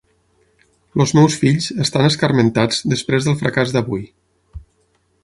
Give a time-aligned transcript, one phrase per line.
[1.03, 4.03] Els meus fills estan escarmentats després del fracàs d'avui.